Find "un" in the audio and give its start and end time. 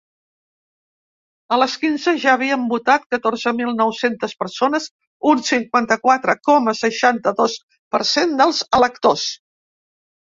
5.33-5.43